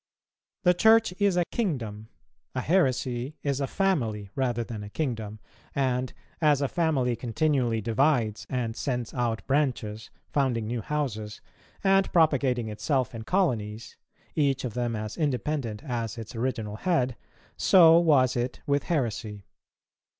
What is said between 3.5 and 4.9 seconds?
a family rather than a